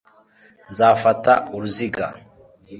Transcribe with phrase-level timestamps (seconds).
[0.71, 2.05] nzafata uruziga